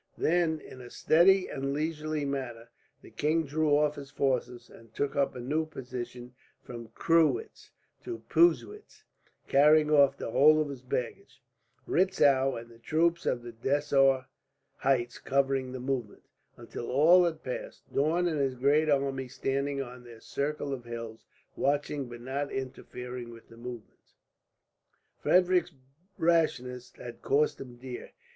Then, 0.17 0.59
in 0.59 0.81
a 0.81 0.89
steady 0.89 1.47
and 1.47 1.73
leisurely 1.73 2.25
manner, 2.25 2.69
the 3.03 3.11
king 3.11 3.45
drew 3.45 3.77
off 3.77 3.97
his 3.97 4.09
forces 4.09 4.67
and 4.67 4.91
took 4.95 5.15
up 5.15 5.35
a 5.35 5.39
new 5.39 5.63
position 5.67 6.33
from 6.63 6.87
Krewitz 6.95 7.69
to 8.05 8.23
Puswietz, 8.27 9.03
carrying 9.47 9.91
off 9.91 10.17
the 10.17 10.31
whole 10.31 10.59
of 10.59 10.69
his 10.69 10.81
baggage; 10.81 11.43
Retzow 11.87 12.55
and 12.59 12.71
the 12.71 12.79
troops 12.79 13.27
on 13.27 13.43
the 13.43 13.51
Dressau 13.51 14.25
heights 14.77 15.19
covering 15.19 15.71
the 15.71 15.79
movement, 15.79 16.23
until 16.57 16.89
all 16.89 17.23
had 17.25 17.43
passed; 17.43 17.83
Daun 17.93 18.27
and 18.27 18.39
his 18.39 18.55
great 18.55 18.89
army 18.89 19.27
standing 19.27 19.83
on 19.83 20.03
their 20.03 20.19
circle 20.19 20.73
of 20.73 20.85
hills, 20.85 21.25
watching, 21.55 22.09
but 22.09 22.21
not 22.21 22.51
interfering 22.51 23.29
with 23.29 23.49
the 23.49 23.55
movement. 23.57 23.99
Frederick's 25.19 25.73
rashness 26.17 26.91
had 26.97 27.21
cost 27.21 27.61
him 27.61 27.75
dear. 27.75 28.09